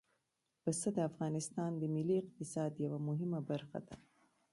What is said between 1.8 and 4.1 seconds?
ملي اقتصاد یوه مهمه برخه ده.